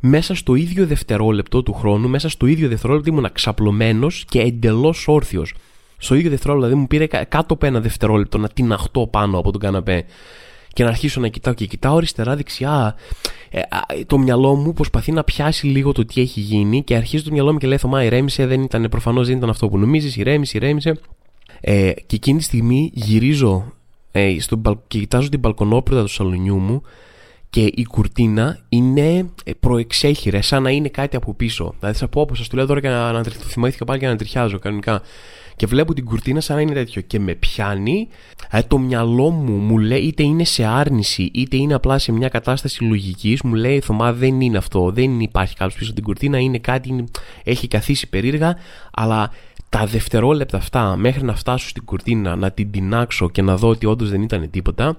[0.00, 5.54] μέσα στο ίδιο δευτερόλεπτο του χρόνου, μέσα στο ίδιο δευτερόλεπτο ήμουνα ξαπλωμένος και εντελώς όρθιος
[5.96, 9.60] στο ίδιο δευτερόλεπτο, δηλαδή μου πήρε κάτω από ένα δευτερόλεπτο να τυναχτώ πάνω από τον
[9.60, 10.04] καναπέ
[10.72, 12.94] και να αρχίσω να κοιτάω και κοιτάω αριστερά-δεξιά.
[13.50, 13.60] Ε,
[14.06, 17.52] το μυαλό μου προσπαθεί να πιάσει λίγο το τι έχει γίνει και αρχίζει το μυαλό
[17.52, 20.98] μου και λέει: Θωμά, ηρέμησε, δεν ήταν, προφανώς δεν ήταν αυτό που νομίζεις, ηρέμησε, ηρέμησε.
[21.60, 23.72] Ε, και εκείνη τη στιγμή γυρίζω
[24.12, 26.82] ε, στο, και κοιτάζω την μπαλκονόπριδα του σαλονιού μου
[27.50, 31.74] και η κουρτίνα είναι ε, προεξέχειρε, σαν να είναι κάτι από πίσω.
[31.78, 34.06] Δηλαδή, θα πω όπως σας το λέω τώρα και να, να, το θυμήθηκα πάλι και
[34.06, 35.02] να τριχιάζω κανονικά
[35.60, 38.08] και βλέπω την κουρτίνα σαν να είναι τέτοιο και με πιάνει
[38.50, 42.28] ε, το μυαλό μου μου λέει είτε είναι σε άρνηση είτε είναι απλά σε μια
[42.28, 46.58] κατάσταση λογικής μου λέει Θωμά δεν είναι αυτό δεν υπάρχει κάποιος πίσω την κουρτίνα είναι
[46.58, 47.04] κάτι
[47.44, 48.56] έχει καθίσει περίεργα
[48.92, 49.30] αλλά
[49.68, 53.86] τα δευτερόλεπτα αυτά μέχρι να φτάσω στην κουρτίνα να την τεινάξω και να δω ότι
[53.86, 54.96] όντως δεν ήταν τίποτα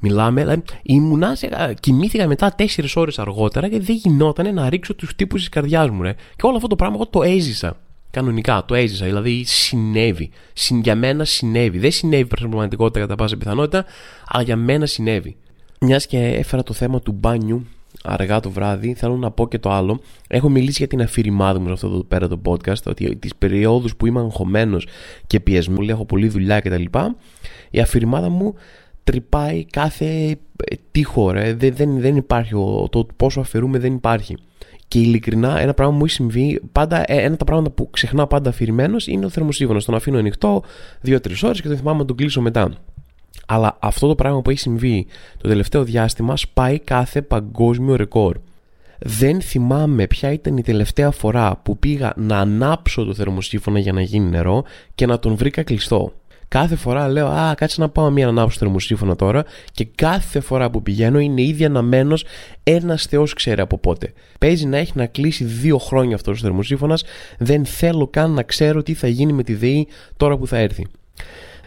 [0.00, 5.14] Μιλάμε, δηλαδή, ήμουνα, σε, κοιμήθηκα μετά 4 ώρες αργότερα και δεν γινόταν να ρίξω τους
[5.16, 6.12] τύπους της καρδιάς μου, ρε.
[6.12, 7.76] Και όλο αυτό το πράγμα εγώ το έζησα.
[8.16, 10.30] Κανονικά το έζησα, δηλαδή συνέβη.
[10.52, 11.78] Συν, για μένα συνέβη.
[11.78, 13.84] Δεν συνέβη στην πραγματικότητα κατά πάσα πιθανότητα,
[14.26, 15.36] αλλά για μένα συνέβη.
[15.80, 17.66] Μιας και έφερα το θέμα του μπάνιου
[18.02, 20.00] αργά το βράδυ, θέλω να πω και το άλλο.
[20.28, 23.96] Έχω μιλήσει για την αφηρημάδα μου σε αυτό το πέρα το podcast, ότι τις περιόδους
[23.96, 24.86] που είμαι αγχωμένος
[25.26, 26.84] και πιεσμένο, έχω πολλή δουλειά κτλ.
[27.70, 28.54] Η αφηρημάδα μου
[29.04, 30.36] τρυπάει κάθε
[30.90, 31.54] τείχο, ρε.
[31.54, 32.52] Δεν, δεν, δεν υπάρχει.
[32.90, 34.36] Το πόσο αφαιρούμε δεν υπάρχει.
[34.88, 37.90] Και ειλικρινά, ένα πράγμα που μου έχει συμβεί, πάντα, ε, ένα από τα πράγματα που
[37.90, 39.84] ξεχνάω πάντα αφηρημένος είναι ο θερμοσύμφωνος.
[39.84, 40.62] Τον αφήνω ανοιχτό
[41.00, 42.72] δύο-τρεις ώρες και το θυμάμαι να τον κλείσω μετά.
[43.46, 45.06] Αλλά αυτό το πράγμα που έχει συμβεί
[45.38, 48.36] το τελευταίο διάστημα σπάει κάθε παγκόσμιο ρεκόρ.
[48.98, 54.00] Δεν θυμάμαι ποια ήταν η τελευταία φορά που πήγα να ανάψω το θερμοσύφωνα για να
[54.00, 56.12] γίνει νερό και να τον βρήκα κλειστό.
[56.48, 59.44] Κάθε φορά λέω, Α, κάτσε να πάω μία ανάψω θερμοσύφωνα τώρα.
[59.72, 62.24] Και κάθε φορά που πηγαίνω είναι ήδη αναμένος
[62.62, 64.12] ένας Θεός ξέρει από πότε.
[64.38, 67.04] Παίζει να έχει να κλείσει δύο χρόνια αυτός ο θερμοσύφωνας.
[67.38, 70.86] Δεν θέλω καν να ξέρω τι θα γίνει με τη ΔΕΗ τώρα που θα έρθει.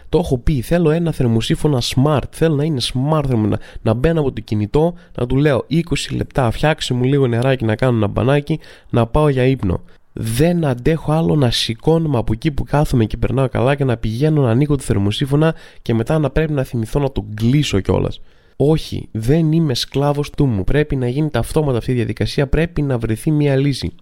[0.08, 2.22] Το έχω πει, θέλω ένα θερμοσύφωνα smart.
[2.30, 6.50] Θέλω να είναι smart, να, να μπαίνω από το κινητό, να του λέω 20 λεπτά,
[6.50, 8.58] φτιάξε μου λίγο νεράκι να κάνω ένα μπανάκι,
[8.90, 9.80] να πάω για ύπνο.
[10.12, 14.42] Δεν αντέχω άλλο να σηκώνομαι από εκεί που κάθομαι και περνάω καλά και να πηγαίνω
[14.42, 18.20] να ανοίγω το θερμοσύφωνα και μετά να πρέπει να θυμηθώ να τον κλείσω κιόλας.
[18.56, 20.64] Όχι, δεν είμαι σκλάβος του μου.
[20.64, 22.46] Πρέπει να γίνεται αυτόματα αυτή η διαδικασία.
[22.46, 23.92] Πρέπει να βρεθεί μια λύση.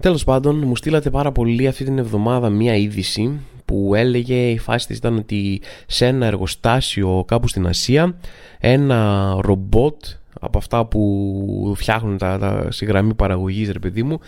[0.00, 4.86] Τέλος πάντων, μου στείλατε πάρα πολύ αυτή την εβδομάδα μια είδηση που έλεγε η φάση
[4.86, 8.16] της ήταν ότι σε ένα εργοστάσιο κάπου στην Ασία
[8.58, 9.96] ένα ρομπότ
[10.40, 14.20] από αυτά που φτιάχνουν τα, τα, στη γραμμή παραγωγής ρε παιδί μου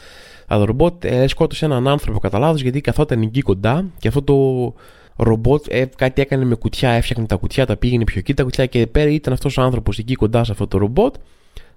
[0.48, 4.22] αλλά το ρομπότ ε, σκότωσε έναν άνθρωπο κατά λάθος γιατί καθόταν εκεί κοντά και αυτό
[4.22, 4.74] το
[5.16, 8.66] ρομπότ ε, κάτι έκανε με κουτιά, έφτιαχνε τα κουτιά, τα πήγαινε πιο εκεί τα κουτιά
[8.66, 11.14] και πέρα ήταν αυτός ο άνθρωπος εκεί κοντά σε αυτό το ρομπότ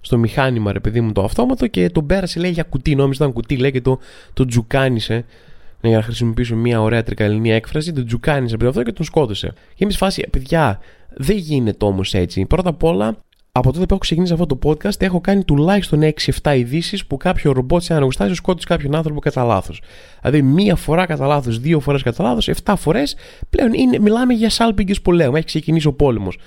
[0.00, 3.34] στο μηχάνημα ρε παιδί μου το αυτόματο και τον πέρασε λέει για κουτί, νόμιζε ήταν
[3.34, 3.98] κουτί λέει και το,
[4.32, 5.24] το τζουκάνισε
[5.82, 9.52] ναι, για να χρησιμοποιήσω μια ωραία τρικαλινή έκφραση, τον τζουκάνισε πριν αυτό και τον σκότωσε.
[9.74, 12.44] Και εμείς φάση, παιδιά, δεν γίνεται όμως έτσι.
[12.44, 13.16] Πρώτα απ' όλα,
[13.54, 16.00] από τότε που έχω ξεκινήσει αυτό το podcast, έχω κάνει τουλάχιστον
[16.42, 19.82] 6-7 ειδήσεις που κάποιο ρομπότ σε ένα εργοστάσιο σκότωσε κάποιον άνθρωπο κατά λάθος.
[20.20, 23.16] Δηλαδή, μία φορά κατά λάθος, δύο φορές κατά λάθος, 7 φορές
[23.50, 25.36] πλέον είναι, μιλάμε για σάλπιγγε πολέμου.
[25.36, 26.38] Έχει ξεκινήσει ο πόλεμος.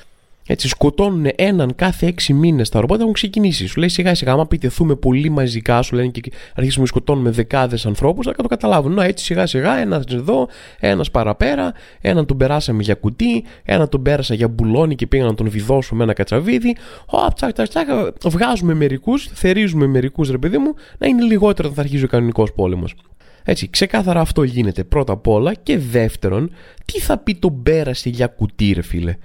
[0.48, 3.68] Έτσι, σκοτώνουν έναν κάθε έξι μήνες τα ρομπότ, έχουν ξεκινήσει.
[3.68, 7.86] Σου λέει σιγά σιγά, άμα πιτεθούμε πολύ μαζικά, σου λένε και αρχίσουμε να σκοτώνουμε δεκάδες
[7.86, 8.94] ανθρώπους, θα το καταλάβουν.
[8.94, 10.48] Να έτσι σιγά σιγά, ένας εδώ,
[10.80, 15.34] ένας παραπέρα, έναν τον περάσαμε για κουτί, έναν τον πέρασα για μπουλόνι και πήγα να
[15.34, 16.76] τον βιδώσω με ένα κατσαβίδι.
[17.06, 17.88] Ω, τσακ, τσακ, τσακ,
[18.24, 22.54] βγάζουμε μερικούς, θερίζουμε μερικούς, ρε παιδί μου, να είναι λιγότερο όταν θα αρχίζει ο κανονικός
[22.54, 22.96] πόλεμος.
[23.44, 26.52] Έτσι, ξεκάθαρα αυτό γίνεται πρώτα απ' όλα και δεύτερον,
[26.86, 29.16] τι θα πει τον πέρασε για κουτί, ρε φίλε;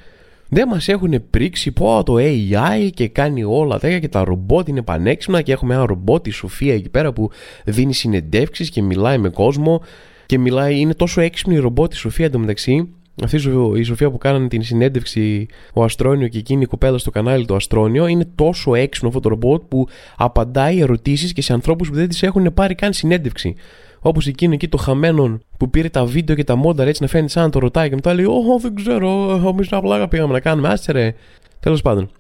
[0.53, 4.83] Δεν μας έχουν πρίξει πω το AI και κάνει όλα τέτοια και τα ρομπότ είναι
[4.83, 7.31] πανέξυπνα και έχουμε ένα ρομπότ η Σοφία εκεί πέρα που
[7.65, 9.83] δίνει συνεντεύξεις και μιλάει με κόσμο
[10.27, 12.89] και μιλάει, είναι τόσο έξυπνη η ρομπότ η Σοφία εντωμεταξύ
[13.25, 13.37] αυτή
[13.77, 17.55] η Σοφία που κάνανε την συνέντευξη ο Αστρόνιο και εκείνη η κοπέλα στο κανάλι του
[17.55, 22.09] Αστρόνιο είναι τόσο έξυπνο αυτό το ρομπότ που απαντάει ερωτήσεις και σε ανθρώπους που δεν
[22.09, 23.55] τις έχουν πάρει καν συνέντευξη.
[24.01, 27.31] Όπως εκείνο εκεί το χαμένο που πήρε τα βίντεο και τα μόνταρ έτσι να φαίνεται
[27.31, 29.09] σαν να το ρωτάει και μετά λέει Ω, δεν ξέρω,
[29.47, 30.69] εμεί απλά πήγαμε να κάνουμε.
[30.69, 31.15] Άστερε.
[31.61, 32.11] Τέλος πάντων,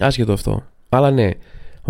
[0.00, 0.62] άσχετο αυτό.
[0.88, 1.30] Αλλά ναι,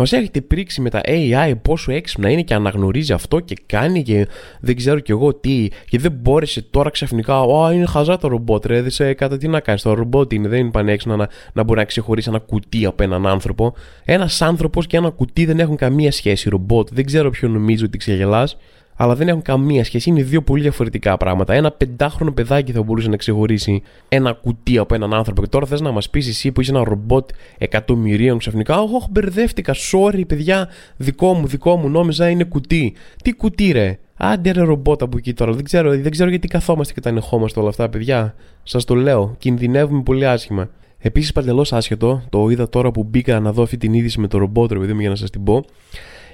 [0.01, 4.29] Μας έχετε πρίξει με τα AI πόσο έξυπνα είναι και αναγνωρίζει αυτό και κάνει και
[4.61, 5.69] δεν ξέρω κι εγώ τι.
[5.89, 7.41] Και δεν μπόρεσε τώρα ξαφνικά.
[7.41, 8.83] Ω, είναι χαζά το ρομπότ, ρε.
[8.83, 9.83] Δεν σε κατά τι να κάνεις.
[9.83, 13.27] Το ρομπότ είναι, δεν είναι πανέξυπνο να, να μπορεί να ξεχωρίσει ένα κουτί από έναν
[13.27, 13.75] άνθρωπο.
[14.05, 16.89] Ένας άνθρωπος και ένα κουτί δεν έχουν καμία σχέση ρομπότ.
[16.93, 18.57] Δεν ξέρω ποιο νομίζει ότι ξεγελάς
[19.01, 20.11] αλλά δεν έχουν καμία σχέση.
[20.11, 21.55] Είναι δύο πολύ διαφορετικά πράγματα.
[21.55, 25.43] Ένα πεντάχρονο παιδάκι θα μπορούσε να ξεχωρίσει ένα κουτί από έναν άνθρωπο.
[25.43, 28.81] Και τώρα θες να μας πεις εσύ που είσαι ένα ρομπότ εκατομμυρίων ξαφνικά.
[28.81, 29.75] Όχι, μπερδεύτηκα.
[29.93, 30.69] Sorry, παιδιά.
[30.97, 31.89] Δικό μου, δικό μου.
[31.89, 32.95] Νόμιζα είναι κουτί.
[33.23, 35.53] Τι κουτί, ρε; Άντε ρε ρομπότ από εκεί τώρα.
[35.53, 38.35] Δεν ξέρω, δεν ξέρω γιατί καθόμαστε και τα ενεχόμαστε όλα αυτά, παιδιά.
[38.63, 39.35] Σας το λέω.
[39.39, 40.71] Κινδυνεύουμε πολύ άσχημα.
[40.99, 44.39] Επίσης, παντελώ άσχετο, το είδα τώρα που μπήκα να δω αυτή την είδηση με το
[44.39, 45.65] ρομπότ, ρε παιδί μου, για να σας την πω.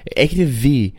[0.03, 0.93] Έχετε δει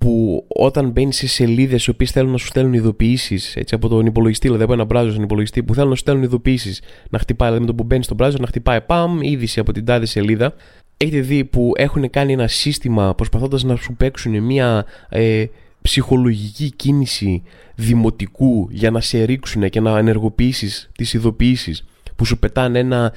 [0.00, 4.46] που όταν μπαίνεις σε σελίδες οι οποίες θέλουν να σου στέλνουν ειδοποιήσεις από τον υπολογιστή,
[4.46, 7.66] δηλαδή από ένα browser στον υπολογιστή, που θέλουν να σου στέλνουν ειδοποιήσεις, να χτυπάει, δηλαδή
[7.66, 10.54] με το που μπαίνεις στον browser, να χτυπάει παμ, είδηση από την τάδε σελίδα.
[10.96, 15.44] Έχετε δει που έχουν κάνει ένα σύστημα προσπαθώντας να σου παίξουν μια ε,
[15.82, 17.42] ψυχολογική κίνηση
[17.74, 21.84] δημοτικού για να σε ρίξουν και να ενεργοποιήσεις τις ειδοποιήσεις
[22.16, 23.12] που σου πετάνε ένα.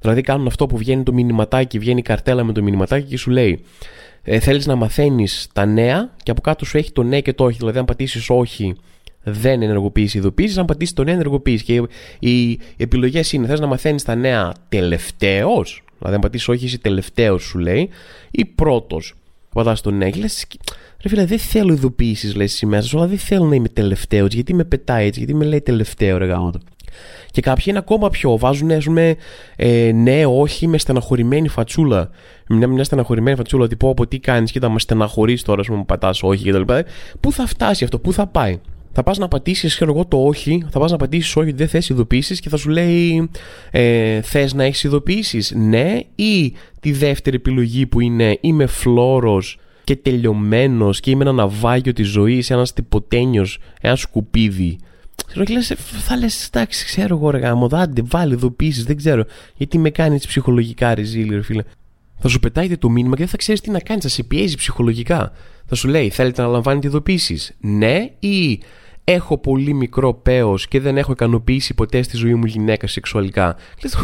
[0.00, 3.30] Δηλαδή κάνουν αυτό που βγαίνει το μηνυματάκι, βγαίνει η καρτέλα με το μηνυματάκι και σου
[3.30, 3.60] λέει
[4.28, 7.44] ε, θέλεις να μαθαίνεις τα νέα και από κάτω σου έχει το ναι και το
[7.44, 7.58] όχι.
[7.58, 8.74] Δηλαδή αν πατήσεις όχι
[9.22, 11.64] δεν ενεργοποιήσει ειδοποίηση, αν πατήσεις το ναι ενεργοποιήσει.
[11.64, 11.82] Και
[12.18, 15.62] οι, οι επιλογές είναι: θες να μαθαίνεις τα νέα τελευταίο,
[15.98, 17.88] δηλαδή αν πατήσεις όχι, είσαι τελευταίος, σου λέει,
[18.30, 19.14] ή πρώτος.
[19.52, 20.46] Πατάς το ναι, και λες,
[21.02, 24.54] ρε φίλε, δεν θέλω ειδοποιήσει, λες εσύ μέσα αλλά δεν θέλω να είμαι τελευταίος, γιατί
[24.54, 26.50] με πετάει έτσι, γιατί με λέει τελευταίο, ρε γάμο.
[27.30, 28.38] Και κάποιοι είναι ακόμα πιο.
[28.38, 29.16] Βάζουν, ας πούμε,
[29.56, 32.10] ε, ναι, όχι, με στεναχωρημένη φατσούλα.
[32.48, 35.84] Μια, μια στεναχωρημένη φατσούλα, ότι πω από τι κάνεις, κοίτα, με στεναχωρείς τώρα, ας πούμε,
[35.86, 36.72] πατάς όχι κτλ.
[37.20, 38.60] Πού θα φτάσει αυτό, πού θα πάει.
[38.98, 41.88] Θα πας να πατήσεις, ξέρω εγώ, το όχι, θα πας να πατήσεις όχι, δεν θες
[41.88, 43.30] ειδοποιήσεις και θα σου λέει,
[43.70, 49.42] ε, θες να έχεις ειδοποιήσεις, ναι, ή τη δεύτερη επιλογή που είναι είμαι φλόρο
[49.84, 54.78] και τελειωμένος και είμαι ένα ναυάγιο της ζωής, ένας τυποτένιος, ένα σκουπίδι
[55.44, 59.24] και λες, θα λες, εντάξει, ξέρω εγώ ρε γαμώτο, άντε, βάλε ειδοποιήσεις, δεν ξέρω.
[59.56, 61.62] Γιατί με κάνεις ψυχολογικά ρεζίλι, ρε φίλε.
[62.18, 64.56] Θα σου πετάει το μήνυμα και δεν θα ξέρεις τι να κάνεις, θα σε πιέζει
[64.56, 65.32] ψυχολογικά.
[65.66, 67.54] Θα σου λέει, θέλετε να λαμβάνετε ειδοποιήσεις.
[67.60, 68.60] Ναι, ή
[69.04, 73.96] έχω πολύ μικρό πέος και δεν έχω ικανοποιήσει ποτέ στη ζωή μου γυναίκα σεξουαλικά; Λες,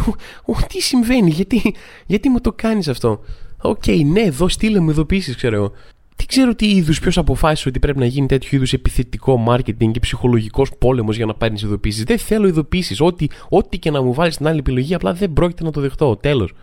[0.67, 3.19] τι συμβαίνει, γιατί, γιατί μου το κάνεις αυτό;
[3.61, 5.71] OK, okay, ναι, εδώ στείλε μου ειδοποιήσεις, ξέρω εγώ
[6.15, 9.99] δεν ξέρω τι είδους, ποιος αποφάσισε ότι πρέπει να γίνει τέτοιο είδους επιθετικό marketing και
[9.99, 12.03] ψυχολογικός πόλεμος για να πάρει ειδοποιήσεις.
[12.03, 13.01] Δεν θέλω ειδοποιήσεις.
[13.01, 16.15] Ό,τι, ό,τι και να μου βάλεις στην άλλη επιλογή, απλά δεν πρόκειται να το δεχτώ.
[16.15, 16.53] Τέλος.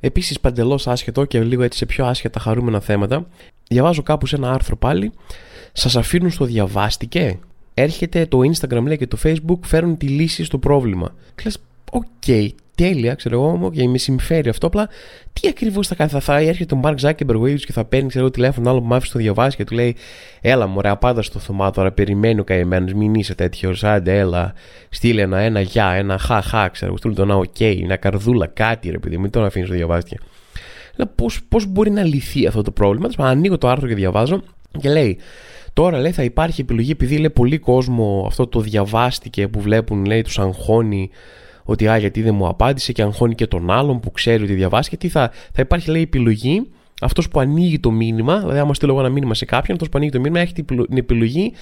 [0.00, 3.26] Επίσης, παντελώς άσχετο και λίγο έτσι σε πιο άσχετα χαρούμενα θέματα,
[3.68, 5.12] διαβάζω κάπου σε ένα άρθρο πάλι.
[5.72, 7.38] Σας αφήνουν στο διαβάστηκε.
[7.74, 11.14] Έρχεται το Instagram λέει και το Facebook, φέρνουν τη λύση στο πρόβλημα.
[11.34, 11.52] Και
[11.90, 14.66] οκ, τέλεια, ξέρω εγώ, και με συμφέρει αυτό.
[14.66, 14.88] Απλά
[15.32, 18.08] τι ακριβώς θα κάνει, θα, θα έρχεται ο Mark Zuckerberg ο ίδιος και θα παίρνει
[18.08, 19.96] ξέρω, τηλέφωνο τον άλλο που μ' άφησε στο διαβάστηκε και του λέει:
[20.40, 23.84] Έλα, μωρέ, απάντα στο Θωμά τώρα, περιμένει ο καημένος, μην είσαι τέτοιος.
[23.84, 24.54] Άντε, έλα,
[24.88, 28.90] στείλε ένα, ένα γεια, ένα χα, χα, ξέρω, στείλε το ένα οκ, μια καρδούλα, κάτι
[28.90, 30.16] ρε παιδί, μην τον αφήνεις στο διαβάστηκε.
[31.48, 33.08] Πώς μπορεί να λυθεί αυτό το πρόβλημα.
[33.16, 34.42] Ανοίγω το άρθρο και διαβάζω
[34.80, 35.18] και λέει:
[35.72, 40.22] Τώρα λέει θα υπάρχει επιλογή επειδή λέει πολύ κόσμο αυτό το διαβάστηκε που βλέπουν λέει
[40.22, 41.10] τους αγχώνει
[41.70, 44.88] ότι α, γιατί δεν μου απάντησε και αγχώνει και τον άλλον που ξέρει ότι διαβάσει.
[44.88, 46.70] Γιατί θα, θα υπάρχει, λέει, επιλογή.
[47.00, 49.96] Αυτός που ανοίγει το μήνυμα, δηλαδή, άμα στείλω εγώ ένα μήνυμα σε κάποιον, αυτός που
[49.96, 51.52] ανοίγει το μήνυμα έχει την επιλογή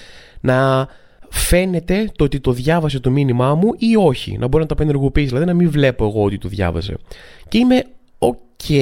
[0.41, 0.89] να
[1.29, 4.39] φαίνεται το ότι το διάβασε το μήνυμά μου ή όχι.
[4.39, 6.97] Να μπορεί να το απενεργοποιήσει, δηλαδή να μην βλέπω εγώ ότι το διάβασε.
[7.49, 7.85] Και είμαι
[8.19, 8.75] ok,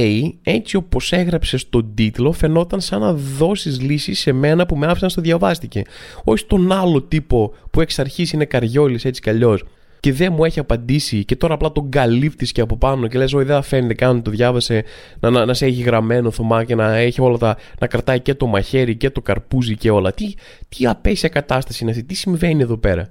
[0.43, 5.11] έτσι όπως έγραψες στον τίτλο, φαινόταν σαν να δώσεις λύση σε μένα που με άφησαν
[5.11, 5.83] στο διαβάστηκε.
[6.25, 9.65] Όχι στον άλλο τύπο που εξ αρχής είναι καριόλης έτσι κι αλλιώς
[10.05, 13.33] και δεν μου έχει απαντήσει και τώρα απλά τον καλύπτεις και από πάνω και λες:
[13.33, 14.85] Όχι, δεν θα φαίνεται καν το διάβασε
[15.21, 17.57] να, να, να σε έχει γραμμένο Θωμά και να έχει όλα τα.
[17.81, 20.13] να κρατάει και το μαχαίρι και το καρπούζι και όλα.
[20.13, 20.35] Τι,
[20.69, 23.09] τι απέσια κατάσταση είναι αυτή, τι συμβαίνει εδώ πέρα;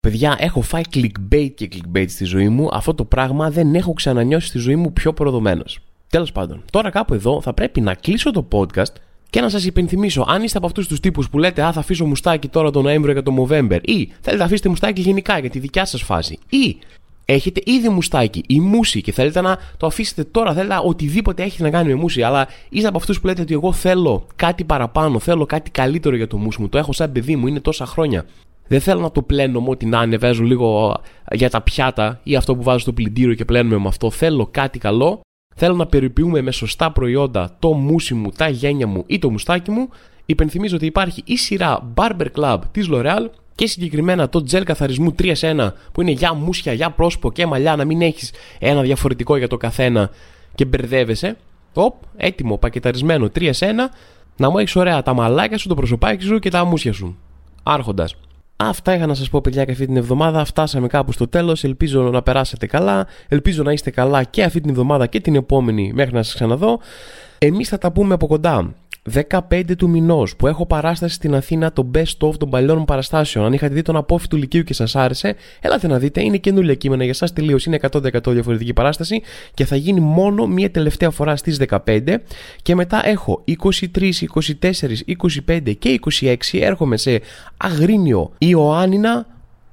[0.00, 2.68] Παιδιά, έχω φάει clickbait και clickbait στη ζωή μου.
[2.72, 5.78] Αυτό το πράγμα δεν έχω ξανανιώσει στη ζωή μου πιο προδομένος.
[6.10, 8.94] Τέλος πάντων, τώρα κάπου εδώ θα πρέπει να κλείσω το podcast
[9.30, 12.06] και να σας υπενθυμίσω, αν είστε από αυτούς τους τύπους που λέτε Α, θα αφήσω
[12.06, 15.58] μουστάκι τώρα τον Νοέμβριο και τον Μοβέμπερ, ή θέλετε να αφήσετε μουστάκι γενικά για τη
[15.58, 16.76] δικιά σας φάση, ή
[17.24, 21.70] έχετε ήδη μουστάκι ή μουσι και θέλετε να το αφήσετε τώρα, θέλετε οτιδήποτε έχετε να
[21.70, 25.46] κάνει με μουσι, αλλά είστε από αυτούς που λέτε ότι εγώ θέλω κάτι παραπάνω, θέλω
[25.46, 28.24] κάτι καλύτερο για το μουσι μου, το έχω σαν παιδί μου, είναι τόσα χρόνια.
[28.68, 30.96] Δεν θέλω να το πλένω με ό,τι να ανεβάζω λίγο
[31.32, 34.10] για τα πιάτα ή αυτό που βάζω στο πλυντήριο και πλένουμε με αυτό.
[34.10, 35.20] Θέλω κάτι καλό
[35.58, 39.70] θέλω να περιποιούμε με σωστά προϊόντα το μουσι μου, τα γένια μου ή το μουστάκι
[39.70, 39.88] μου,
[40.26, 45.30] υπενθυμίζω ότι υπάρχει η σειρά Barber Club της L'Oreal και συγκεκριμένα το gel καθαρισμού 3
[45.34, 49.36] σε 1 που είναι για μουσια, για πρόσωπο και μαλλιά να μην έχεις ένα διαφορετικό
[49.36, 50.10] για το καθένα
[50.54, 51.36] και μπερδεύεσαι.
[51.74, 53.74] Οπ, έτοιμο, πακεταρισμένο 3 σε 1,
[54.36, 57.16] να μου έχεις ωραία τα μαλάκια σου, το προσωπάκι σου και τα αμούσια σου.
[57.62, 58.14] Άρχοντας.
[58.60, 60.44] Αυτά είχα να σας πω, παιδιά, και αυτή την εβδομάδα.
[60.44, 61.64] Φτάσαμε κάπου στο τέλος.
[61.64, 63.06] Ελπίζω να περάσετε καλά.
[63.28, 66.80] Ελπίζω να είστε καλά και αυτή την εβδομάδα και την επόμενη μέχρι να σας ξαναδώ.
[67.38, 68.74] Εμείς θα τα πούμε από κοντά.
[69.12, 73.44] 15 του μηνός που έχω παράσταση στην Αθήνα το best of των παλιών μου παραστάσεων.
[73.44, 76.22] Αν είχατε δει τον απόφυτο Λυκείου και σας άρεσε, έλατε να δείτε.
[76.24, 77.64] Είναι καινούργια κείμενα για εσά τελείως.
[77.66, 79.22] Είναι 100% διαφορετική παράσταση
[79.54, 82.14] και θα γίνει μόνο μία τελευταία φορά στις 15.
[82.62, 84.12] Και μετά έχω 23,
[84.60, 84.72] 24,
[85.46, 86.34] 25 και 26.
[86.52, 87.20] Έρχομαι σε
[87.56, 89.26] Αγρίνιο, Ιωάννινα,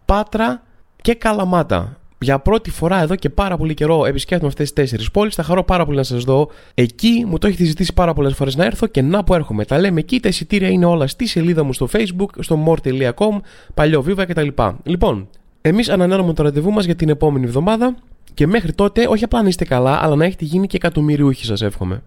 [0.06, 0.62] Πάτρα
[1.02, 5.36] και Καλαμάτα για πρώτη φορά εδώ και πάρα πολύ καιρό επισκέπτομαι αυτές τις τέσσερις πόλεις.
[5.36, 7.26] Θα χαρώ πάρα πολύ να σας δω εκεί.
[7.28, 9.66] Μου το έχετε ζητήσει πάρα πολλές φορές να έρθω και να που έρχομαι.
[9.66, 10.20] Τα λέμε εκεί.
[10.20, 13.40] Τα εισιτήρια είναι όλα στη σελίδα μου στο facebook, στο more.com,
[13.74, 14.48] παλιό βίβα κτλ.
[14.84, 15.28] Λοιπόν,
[15.62, 17.96] εμείς ανανεώνουμε το ραντεβού μας για την επόμενη εβδομάδα
[18.34, 21.62] και μέχρι τότε όχι απλά να είστε καλά, αλλά να έχετε γίνει και εκατομμυριούχοι σας
[21.62, 22.04] εύχομαι.